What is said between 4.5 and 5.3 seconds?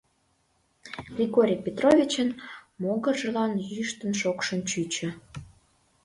чучо.